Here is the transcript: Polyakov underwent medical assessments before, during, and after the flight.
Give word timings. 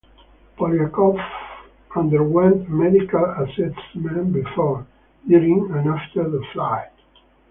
Polyakov 0.57 1.21
underwent 1.95 2.67
medical 2.67 3.23
assessments 3.23 4.33
before, 4.33 4.87
during, 5.27 5.69
and 5.75 5.87
after 5.89 6.27
the 6.27 6.43
flight. 6.53 6.89